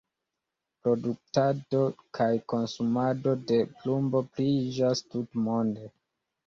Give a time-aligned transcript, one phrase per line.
[0.87, 1.83] Produktado
[2.19, 5.91] kaj konsumado de plumbo pliiĝas tutmonde.